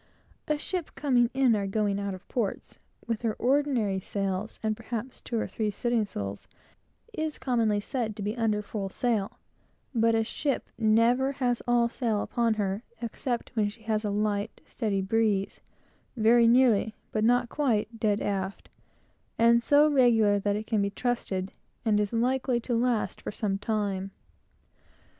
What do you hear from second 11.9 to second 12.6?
sail upon